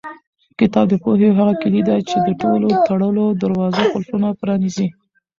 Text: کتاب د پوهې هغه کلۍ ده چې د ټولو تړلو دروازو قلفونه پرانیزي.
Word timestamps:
کتاب 0.59 0.85
د 0.89 0.93
پوهې 1.03 1.29
هغه 1.37 1.53
کلۍ 1.61 1.81
ده 1.87 1.95
چې 2.09 2.17
د 2.27 2.29
ټولو 2.41 2.67
تړلو 2.87 3.25
دروازو 3.41 3.83
قلفونه 3.93 4.27
پرانیزي. 4.39 4.87